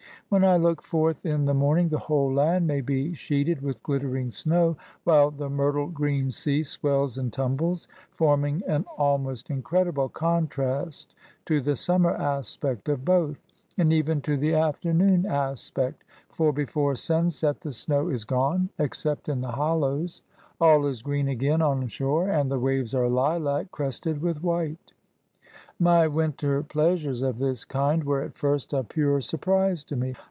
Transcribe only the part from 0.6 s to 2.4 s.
forth in the morning, the whole